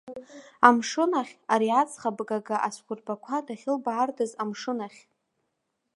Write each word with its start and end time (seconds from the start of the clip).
Амшын 0.67 1.11
ахь, 1.21 1.33
ари 1.53 1.69
аӡӷаб 1.81 2.17
гага 2.27 2.57
ацәқәырԥақәа 2.67 3.45
дахьылбаардаз 3.45 4.31
амшын 4.43 4.79
ахь. 4.85 4.99